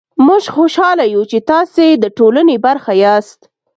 [0.25, 3.39] موژ خوشحاله يو چې تاسې ده ټولني برخه ياست